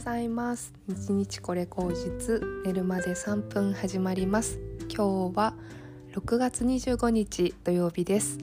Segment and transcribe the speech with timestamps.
[0.00, 0.72] ございます。
[0.88, 4.58] 日日これ口実寝るまで3分始まります。
[4.88, 5.52] 今日は
[6.14, 8.38] 6月25日土曜日です。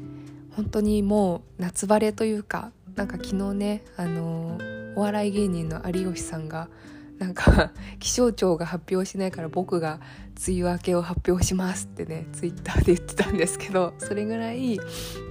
[0.55, 4.59] 本当にもう夏晴れというかなんか昨日ねあの
[4.95, 6.69] お笑い芸人の有吉さんが
[7.17, 9.99] なんか 気象庁が発表しないから僕が
[10.47, 14.79] 梅雨明けを発表しますってねツイッターで言ってたんですけどそれぐらい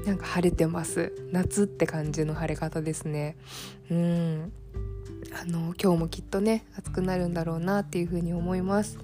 [0.05, 1.13] なんか晴れてます。
[1.31, 3.37] 夏って感じの晴れ方ですね。
[3.93, 4.53] うん。
[5.39, 8.99] あの今日もきっとね暑くなるんだろうなっていうふうに思います。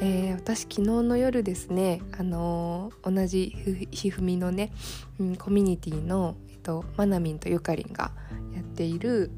[0.00, 3.54] えー、私昨日の夜ですね、あの、同じ
[3.90, 4.72] ひふみのね、
[5.20, 8.10] うん、コミュニティの、えっと、まなみんとゆかりんが
[8.54, 9.30] やっている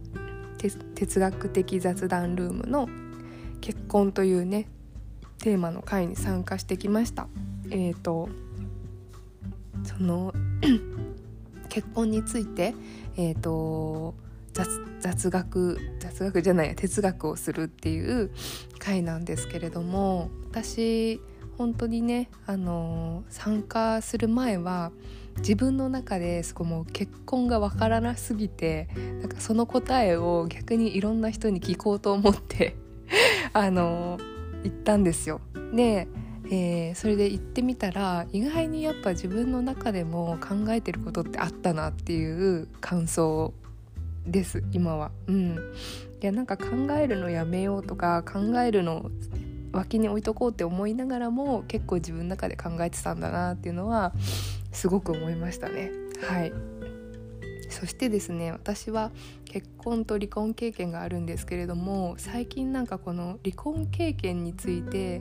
[0.95, 2.89] 哲学的雑談ルームの
[3.61, 4.69] 結婚というね
[5.39, 7.29] テーマの会に参加してきました。
[7.71, 8.29] えっ、ー、と
[9.85, 10.33] その
[11.69, 12.75] 結婚について
[13.17, 14.15] えっ、ー、と
[15.01, 18.31] 雑学雑学じゃないや哲学をするっていう
[18.79, 21.21] 回なんですけれども私
[21.59, 24.93] 本当にねあの参加する前は
[25.39, 28.89] 自分の中ですごいもう結婚がわからなすぎて
[29.21, 32.77] なんかその答えを逆にいろんな人に聞こうと思って
[33.53, 34.19] あの
[34.63, 35.41] 行ったんですよ。
[35.75, 36.09] で、
[36.51, 43.53] えー、それで行ってみたら意外にやっぱ自分の中でも考えてることってあったなっていう感想
[44.27, 45.11] です今は。
[45.27, 45.57] うん、
[46.23, 46.67] いやなんか考
[46.99, 49.11] えるのやめようとか考えるの
[49.73, 54.13] 脇に置いとこうって思いながらも結構自分の中で考えてたんだなっていうのは
[54.73, 55.91] すごく思いましたね。
[56.23, 56.53] はい。
[57.75, 59.11] そしてですね私は
[59.45, 65.21] 結婚と離婚経験があるんですけれども最近なんかこの離婚経験について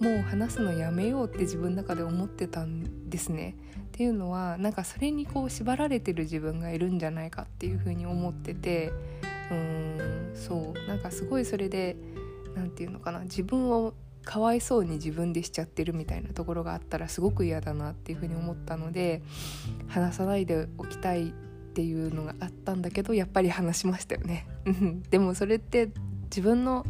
[0.00, 3.56] もう話すのやめようって自分の中で思ってたんですね。
[3.78, 8.92] っていうのはなんかそれにこう縛られてる自分がいるんじゃないかっていうふうに思ってて
[9.50, 11.96] うーんそうなんかすごいそれで
[12.56, 19.22] 何て言うのかな自分をかわいそうに自分でしちゃってるみたいなところがあったらすごく嫌だなっていうふうに思ったので
[19.86, 21.32] 話さないでおきたい
[21.74, 24.46] っていうのがあったんだけどやっぱり話しましたよね。
[25.10, 25.90] でもそれって
[26.26, 26.86] 自分の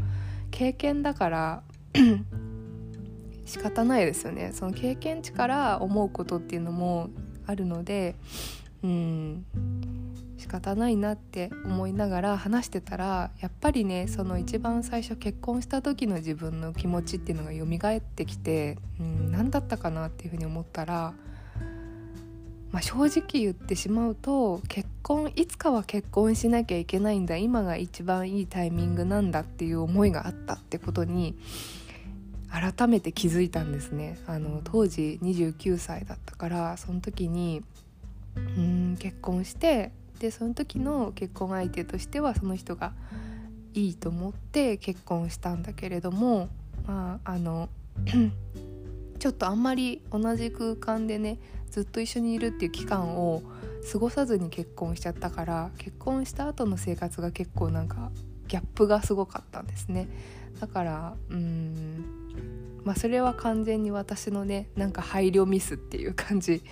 [0.51, 1.63] 経験だから
[3.47, 4.51] 仕方ないですよね。
[4.53, 7.09] その経験値から思うことっていうのも
[7.47, 8.15] あるので
[8.83, 9.47] うん。
[10.37, 21.15] 仕方ないなって思いながら話してたらやっぱりねその一番最初結婚した時の自分の気持ちっていうのが蘇ってきて、うん、何だったかなっていうふうに思ったら、
[22.75, 31.39] まあ、正直言ってしまうと結婚いつかは結婚しなきゃいけないんだ今が一番いいタイミングなんだっていう思いがあったってことに
[32.51, 34.19] 改めて気づいたんですね。
[34.27, 37.63] あの当時29歳だったからその時に
[38.37, 42.93] うん結婚してでその時の結婚相手としてはその人が
[43.73, 46.49] いいと思って結婚したんだけれども
[46.89, 47.69] まああの
[49.21, 51.39] ちょっとあんまり同じ空間でね
[51.75, 53.43] ずっと一緒にいるっていう期間を
[53.91, 58.13] 過ごさずに結婚しちゃったから結婚した後の生活が結構なんか
[58.47, 60.07] ギャップがすごかったんですね。
[60.61, 62.05] だからうん
[62.85, 66.63] まあそれは完全に私のねなんか配慮ミスっていう感じ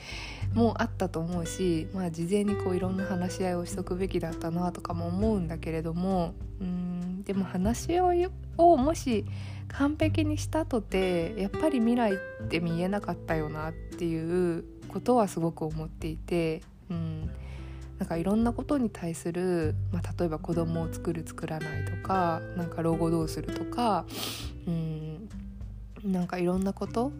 [0.54, 6.91] もあったと思うし、まあ、事前にこういろんな話し合いをしとくべきだったなとかも思うんだけれどもうん
[7.32, 8.28] でも話し合い
[8.58, 9.24] をもし
[9.68, 12.16] 完璧にしたとてやっぱり未来っ
[12.48, 16.62] て見えなかったよなっていうことはすごく思っていて。
[16.90, 17.30] うん
[17.98, 24.06] なんかいろんなことに対する、まあ、例えば子供を作る作らないとかなんか老後どうするとか
[24.66, 25.28] うん
[26.02, 27.12] なんかいろんなこと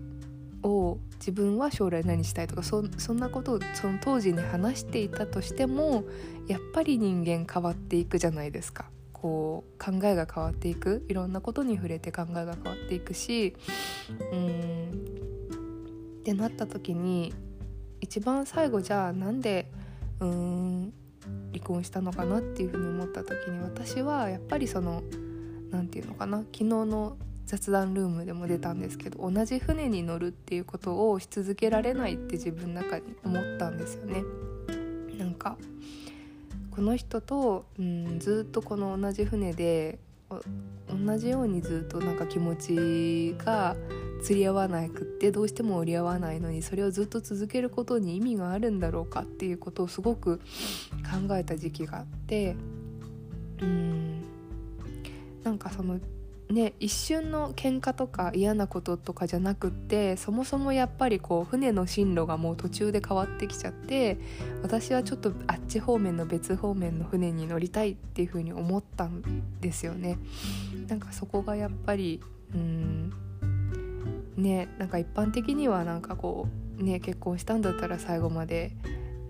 [0.65, 6.03] を自分は将来何したいとかそそんなことをその当時に話していたとしても
[6.49, 8.87] やっぱり人間変わっていくじゃないですか。
[9.23, 13.55] こう考えが変わっていくいろんなことに触れて考えが変わっていくし
[14.33, 14.91] うん
[16.21, 17.33] ってなった時に
[18.01, 19.71] 一番最後じゃあなんで
[20.19, 20.93] うーん
[21.53, 25.05] 離婚したのかなっていうふうに思った時に私はやっぱりその
[25.71, 27.17] 何て言うのかな昨日の
[27.47, 34.25] 雑談ルームでも出たんですけど同じ船に乗るっていうことをし続けられないって自分の中に思ったんですよね。
[35.17, 35.57] なんか
[36.75, 39.99] この人と、うん、ずっとこの同じ船で
[40.89, 43.77] 同じようにずっとなんか気持ちが
[44.23, 50.39] 釣り合わなくってどうしても折り合わないのにそれをずっと続けることに意味があるんだろうかっていうことをすごく
[51.29, 52.57] 考えた時期があって
[53.61, 54.23] うん
[55.43, 56.01] なんかその
[56.53, 64.19] ね一瞬の喧嘩とか嫌なこととかじゃなくってそもそもやっぱりこう船の進路がもう途中で変わってきちゃって
[64.63, 69.23] 私はちょっとあっち方面の別方面の船に乗りたいっていうふうに思ったん
[69.61, 70.19] ですよね。
[70.89, 72.21] なんかそこがやっぱり
[72.55, 73.13] うん
[74.37, 78.73] ねなんか一般的にはなんかこうね結婚したんだったら最後まで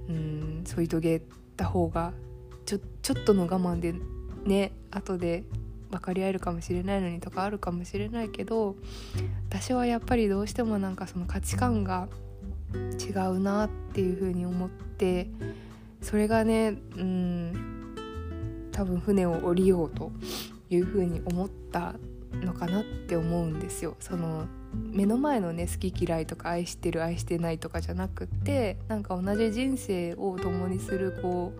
[0.08, 1.22] うん添い遂げ
[1.56, 2.12] た方が
[2.66, 3.94] ちょちょっとの我慢で
[4.44, 5.44] ね後で
[5.92, 8.76] 分かり合えるかもしれないのにとかあるかもしれないけど
[9.48, 12.08] 私はやっぱりどうしてもなんかその価値観が
[12.74, 15.28] 違うなっていうふうに思って
[16.00, 17.94] それがねうん
[18.72, 20.10] 多分船を降りようと
[20.70, 21.94] いうふうに思った
[22.32, 23.94] のかなって思うんですよ。
[24.00, 31.52] その目の前のね好き嫌いとか愛してる愛してないとかじゃなくってなんか同じ人生を共にするこ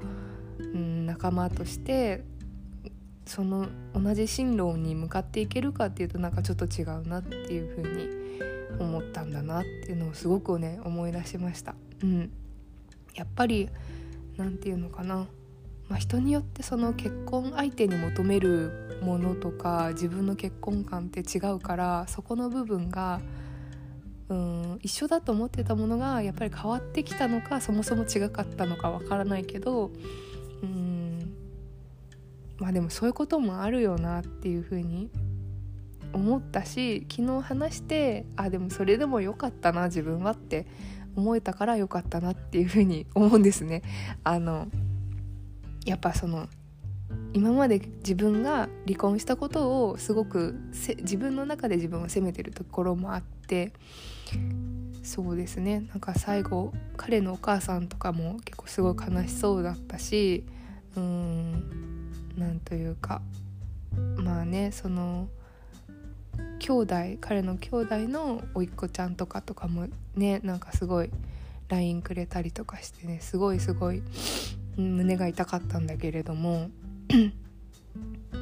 [0.58, 2.24] う、うん、仲間として
[3.26, 8.08] その同じ進路に向かっていけるかっていうとなんかちょっと違うなっていう風に
[8.78, 11.74] 思ったんだなっていうのをすごくね思い出しました。
[12.02, 12.30] うん、
[13.14, 13.68] やっぱり
[14.36, 15.26] 何て言うのかな、
[15.88, 23.20] まあ、人によってその結婚相手に求めるものとか自分の結婚観って違うからそこの部分が
[24.28, 29.90] うん一緒だと思ってたものがやっぱり変わってきたのかそもそも違かったのかわからないけど
[30.62, 30.91] うん
[32.62, 35.10] まあでもそういうこともあるよなっていうふうに
[36.12, 40.68] 思ったし昨日話してあでもそれでもよかったな自分はって
[41.16, 43.82] 思えたからよかったなっていうふうに思うんですね。
[44.22, 44.68] あの
[45.84, 46.46] やっぱその
[47.34, 50.54] 今まで自分が離婚したことをすごく
[51.00, 53.72] 自分の中で自分を責めてるところもあって
[55.02, 60.44] そうですねなんか最後彼のお母さんとかも結構すごい悲しそうだったし
[60.96, 61.91] うん
[62.36, 63.22] なんというか
[64.16, 65.28] まあねその
[66.58, 71.10] 兄弟彼の兄弟の甥っ子ちゃんとかとかもねなんかすごい
[71.68, 74.02] LINE くれたりとかしてねすごいすごい
[74.76, 76.70] 胸が痛かったんだけれども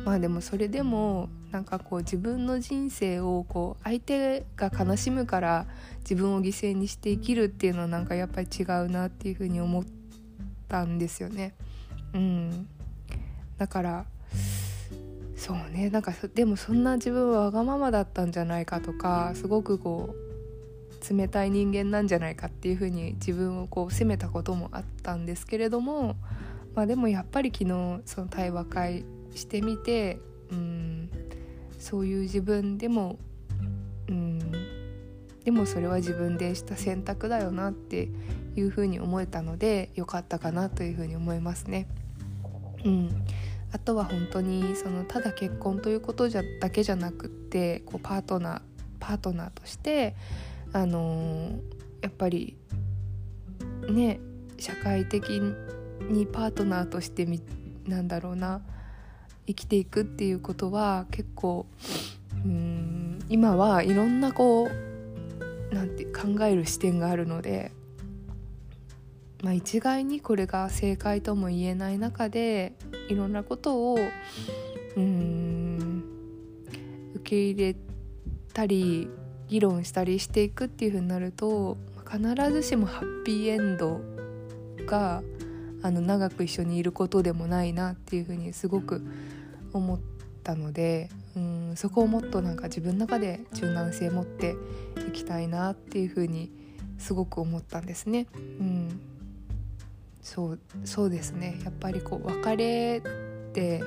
[0.04, 5.66] まあでもそれでもなんかこう自分の人生をこう相手が悲しむから
[6.00, 9.84] 自分を犠牲にして生きるっていうのはなんかやっぱり違うなっていうふうに思っ
[10.69, 11.54] たんですよね。
[12.14, 12.69] うん、
[13.60, 14.06] だから
[15.36, 26.16] そうねなんかでもそんな自分はわがままだったんじゃないかとかすごくこう冷たい人間なんじゃないかっていうふうに自分をこう責めたこともあったんですけれども
[26.74, 29.04] まあでもやっぱり昨日その対話会
[29.34, 30.18] してみて
[30.50, 31.10] うん
[31.78, 33.18] そういう自分でも
[34.08, 34.38] うん
[35.44, 38.08] でもそれは自分でした選択だよなって
[38.56, 41.86] いうふうに思えたのでよかったかなというふうに思いますね。
[42.84, 43.24] うん、
[43.72, 48.61] あとは本当にそのただ結婚ということじゃだけじゃなくってこうパートナー
[48.99, 50.14] パートナーとして
[50.72, 51.61] あのー、
[52.02, 52.56] やっぱり
[53.88, 54.20] ね
[54.58, 55.40] 社会的
[56.08, 57.40] にパートナーとしてみ
[57.87, 58.61] なんだろうな
[59.46, 61.67] 生きていくっていうことは結構
[62.44, 64.90] うん今はいろんなこう
[65.75, 67.72] なんて考える視点があるので、
[69.42, 72.75] まあ、一概にこれが正解とも言えない中で
[73.08, 73.98] いろんなことを
[74.96, 76.04] うん
[77.14, 77.76] 受け入れ
[78.52, 79.08] たり
[79.48, 81.76] 議論したりしていくっていうふうになると
[82.10, 84.00] 必ずしもハッピーエンド
[84.86, 85.22] が
[85.82, 89.03] あの長く一緒にいることでもないなっていうふうにすごく
[89.72, 90.00] 思っ
[90.43, 94.56] たのでうんそこをもっとなんか自分の中で柔軟性持って
[95.08, 96.50] いきたいなっていうふうに
[96.98, 98.26] すごく思ったんですね。
[98.34, 99.00] うん、
[100.22, 101.58] そうそうですね。
[101.65, 103.81] やっぱりこう別れって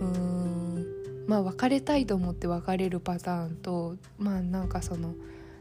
[0.00, 0.86] うん
[1.26, 5.14] まあ別れたいと思って別れるパターンとまあなんかその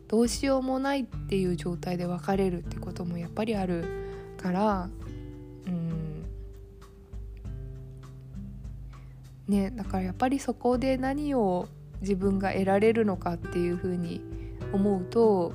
[0.07, 3.85] どうしようもないっていう状態で別れるってこともやっぱりある
[4.37, 4.89] から
[5.67, 6.23] うん。
[9.47, 11.67] ねだからやっぱりそこで何を
[12.01, 14.21] 自分が得られるのかっていうふうに
[14.73, 15.53] 思うと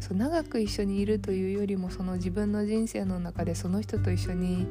[0.00, 4.66] そう長く一緒にいるというよりもその自分の人生の中でその人と一緒に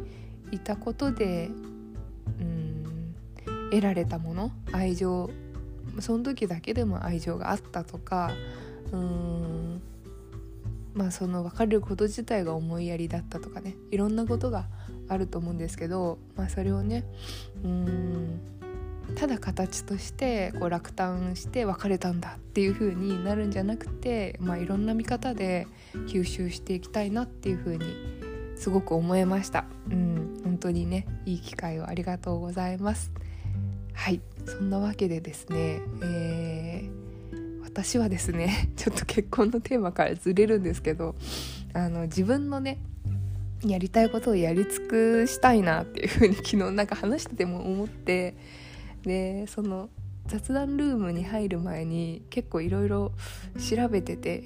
[0.52, 1.50] いたことで
[2.40, 3.14] うん
[3.72, 5.30] 得られたもの愛情
[6.00, 8.32] その時だけでも愛情があったとか
[8.92, 9.82] うん
[10.94, 14.68] まあその別れること自体が思いやりだったとかねいろんなことが
[15.10, 17.04] あると思うんですけど、まあ、それをね
[17.64, 18.40] うん
[19.16, 25.68] ただ形としてこう落胆して別れたんだっていう風になるんじゃなくて、まあ、いろんな見方で
[26.08, 27.86] 吸収していきたいなっていう風に
[28.56, 29.66] すごく思いました。
[29.90, 33.12] うん、本当にねいい機会をありがとうございます
[33.94, 41.16] はいそんなわけでですね、えー、私はですね ちょっと結婚のテーマからずれるんですけど
[41.74, 42.80] あの自分のね
[43.64, 48.36] やりたいことをやり尽くしたいなっていうふうに昨日なんか話してても思って
[49.06, 49.90] でその
[50.28, 53.12] 雑談ルームに入る前に結構いろいろ
[53.60, 54.44] 調べてて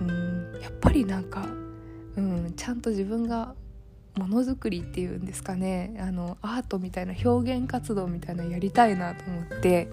[0.00, 1.46] うんやっぱりなんか、
[2.16, 3.54] うん、ちゃんと自分が
[4.16, 9.88] ものづくりっていうんですかねあのアートみたいな表現活動みたいなやりたいなと思って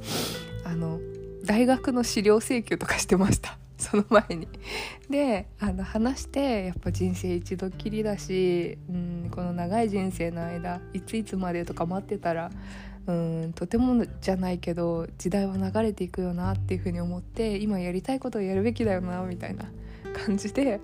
[0.66, 1.00] あの
[1.46, 4.48] 大学の資料請求とかしてました その前に。
[5.10, 12.50] であの話してやっぱ人生一度きりだし、うん、この長い人生の間いついつまでとか待ってたら
[13.06, 19.66] うんとてもじゃないけど時代は流れていくよなっていうふうに思って今やりたいことをやるべきだよなみたいな
[20.26, 20.80] 感じで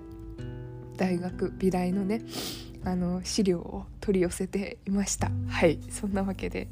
[0.96, 2.22] 大学美大のね
[2.84, 5.30] あの資料を取り寄せていました。
[5.48, 5.78] はい。
[5.90, 6.68] そんなわけで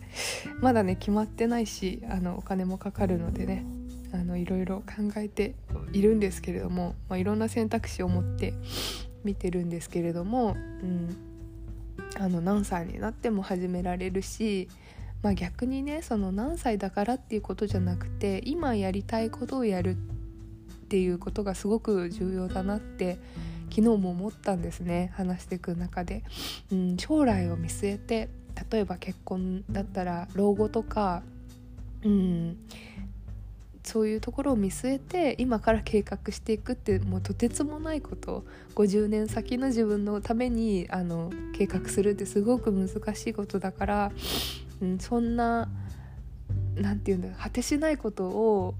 [0.60, 3.64] まだね決まってないしあのお金もかかるのでね
[4.12, 5.54] あのいろいろ考えて
[5.92, 8.54] いるんですけれども、まあ、いろんな選択肢を持って
[9.24, 11.16] 見てるんですけれども、うん、
[12.18, 14.68] あの何歳になっても始められるし、
[15.22, 19.94] まあ、逆にねその何歳だからっていうことじゃなくて今やりたいことをやるっ
[20.88, 23.18] ていうことがすごく重要だなって
[23.70, 26.22] 昨日も思ったんですね話していく中で、
[26.72, 28.28] うん、将来を見据えて
[28.70, 31.22] 例えば結婚だったら老後とか、
[32.02, 32.56] うん、
[33.84, 38.44] そういうところを見据えて今から計画していくってもうとてつもないこと
[38.74, 44.12] 50年先の自分のためにあの計画するってすごく難しいことだから、
[44.86, 45.68] ん、そんな
[46.76, 48.74] 何て言うんだろう果てしないことを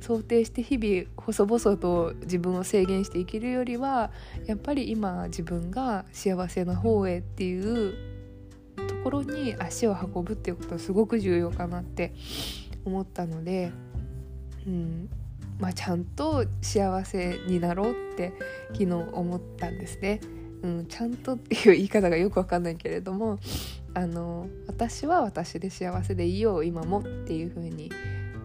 [0.00, 4.10] 想定して日々細々と自分を制限して生きるよりは
[4.46, 7.94] やっぱり今自分が幸せな方へっていう
[8.88, 12.12] ところに足を運ぶっていうことはすごく重要かなって
[12.84, 13.70] 思ったので、
[14.66, 15.08] うん
[15.60, 18.32] まあ、ちゃんと幸せになろうって
[18.72, 20.20] 昨日思ったんですね。
[20.62, 23.38] うん、ちゃんとっていう言い方がよくわかんないけれども
[23.94, 27.90] あの私は私で幸せでいいよ今もっていう風に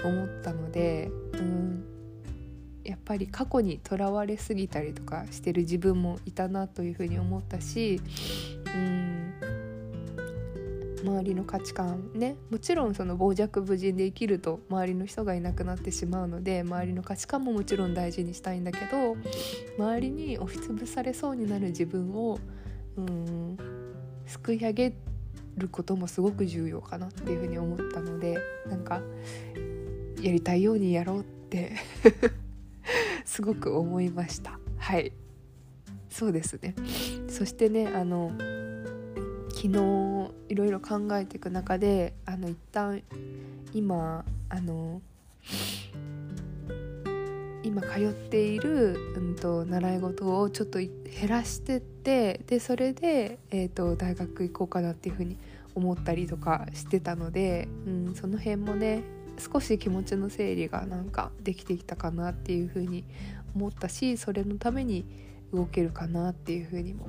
[0.03, 1.83] 思ったので、うん、
[2.83, 8.01] やっぱり過去にとらわれすぎたりとかしてる自分もいたなというふうに思ったし、
[8.65, 9.33] うん、
[11.01, 19.15] 周りの価値観ねもちろんその傍若無人で生きると周りの人がいなくなってしまうので周りの価値観ももちろん大事にしたいんだけど
[19.77, 22.37] 周りに押しつぶされそうになる自分を、
[22.97, 23.57] うん、
[24.25, 25.16] すくい上げて
[25.57, 28.37] ることもすごく重要かなっていうふうに思ったので
[28.67, 29.01] なんか
[30.21, 31.73] やりたいようにやろうって
[33.25, 34.59] すごく思いました。
[34.77, 35.11] はい。
[36.09, 36.73] そうですね。
[37.27, 38.31] そしてねあの
[39.49, 43.01] 昨日いろいろ考えていく中であの一旦
[43.73, 45.01] 今あの
[47.63, 50.93] 今通っている、うんと、習い事をちょっと減
[51.27, 55.37] らしてってでそれで、えーと大学行こうかなっていうふうに
[55.77, 59.03] 思ったりとかしてたので、うん、その辺もね
[59.37, 63.03] 少し気持ちの整理がなんかできてきたかなっていうふうに
[63.55, 65.05] 思ったしそれのために
[65.53, 67.07] 動けるかなっていうふうにも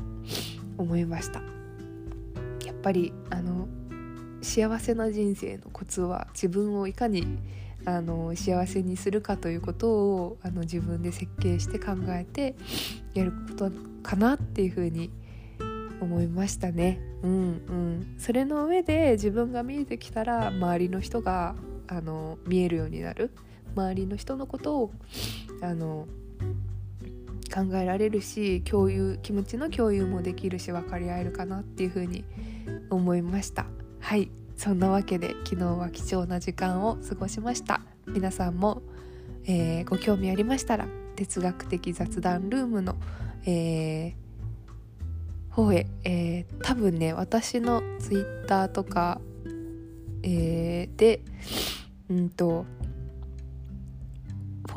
[0.76, 1.40] 思いました。
[2.66, 3.66] やっぱりあの
[4.42, 7.38] 幸せな人生のコツは自分をいかに
[7.84, 12.54] あの幸せにするかということをあの自分で設計して考えて
[13.14, 13.70] やること
[14.02, 15.10] かなっていうふうに
[16.00, 17.00] 思いましたね。
[17.22, 21.56] うんうん、それの上で自分が見えてきたら周りの人が
[21.88, 23.30] あの見えるようになる。
[23.74, 24.92] 周りの人のことを
[25.62, 26.08] あの
[27.54, 32.24] 考えられるし共有気持ちの共有もできるし分かり合えるかなっていうふうに
[32.90, 33.66] 思いました。
[34.00, 34.30] はい。
[34.58, 37.80] そんなわけで昨日は貴重な時間を過ごしました。
[38.08, 38.82] 皆さんも、
[39.46, 42.96] えー、ご興味ありましたら哲学的雑談ルームの、
[43.46, 49.20] えー、方へ、えー、多分ね私のツイッターとか、
[50.24, 51.20] えー、で
[52.10, 52.66] うんと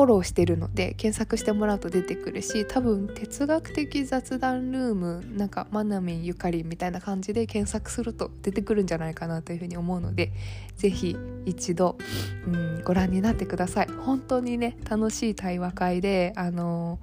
[0.01, 10.31] フォローしてるので検索してもらうと出てくるし多分哲学的雑談ルームなんかマナミンゆかりみたいな感じで検索すると出てくるんじゃないかなというふうに思うので
[10.75, 11.15] 是非
[11.45, 11.99] 一度、
[12.47, 13.87] うん、ご覧になってください。
[13.91, 16.97] 本当にね楽しい対話会であの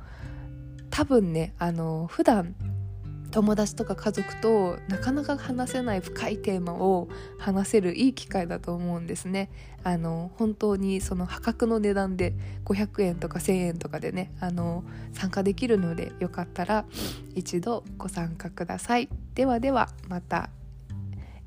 [0.91, 2.57] 多分ねあの普段
[3.31, 7.09] 友達とか家族となかなか話せない深いテーマを
[7.39, 9.51] 話せるいい機会だと思うんですね。
[9.85, 14.83] あの本当にその破格の値段で500円とか1000円とかでねあの
[15.13, 16.85] 参加できるのでよかったら
[17.35, 19.09] 一度ご参加ください。
[19.35, 20.51] ではではまた、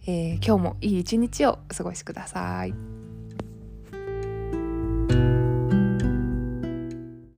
[0.06, 3.01] えー、今日もいい一日をお過ごしください。